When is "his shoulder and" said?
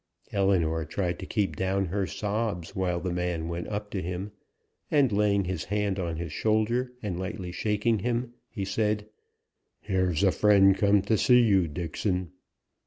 6.17-7.19